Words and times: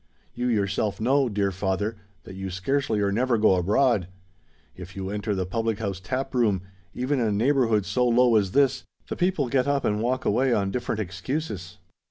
You 0.33 0.47
yourself 0.47 0.99
know, 0.99 1.29
dear 1.29 1.51
father, 1.51 1.95
that 2.23 2.33
you 2.33 2.49
scarcely 2.49 3.01
or 3.01 3.11
never 3.11 3.37
go 3.37 3.53
abroad; 3.53 4.07
if 4.75 4.95
you 4.95 5.11
enter 5.11 5.35
the 5.35 5.45
public 5.45 5.77
house 5.77 5.99
tap 5.99 6.33
room, 6.33 6.63
even 6.95 7.19
in 7.19 7.27
a 7.27 7.31
neighbourhood 7.31 7.85
so 7.85 8.07
low 8.07 8.35
as 8.35 8.53
this, 8.53 8.83
the 9.09 9.15
people 9.15 9.47
get 9.47 9.67
up 9.67 9.85
and 9.85 10.01
walk 10.01 10.25
away 10.25 10.55
on 10.55 10.71
different 10.71 10.99
excuses. 11.01 11.77